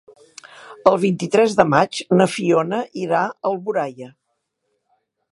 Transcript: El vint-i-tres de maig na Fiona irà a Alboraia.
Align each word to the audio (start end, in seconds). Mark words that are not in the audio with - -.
El 0.91 0.95
vint-i-tres 1.01 1.57
de 1.59 1.65
maig 1.73 1.99
na 2.21 2.27
Fiona 2.35 2.79
irà 3.01 3.19
a 3.27 3.51
Alboraia. 3.51 4.09